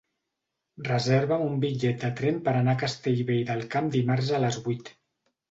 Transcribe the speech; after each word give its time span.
Reserva'm 0.85 1.43
un 1.47 1.59
bitllet 1.65 2.05
de 2.05 2.09
tren 2.21 2.39
per 2.49 2.55
anar 2.63 2.75
a 2.79 2.81
Castellvell 2.85 3.45
del 3.53 3.63
Camp 3.77 3.93
dimarts 3.99 4.35
a 4.39 4.43
les 4.49 4.61
vuit. 4.67 4.93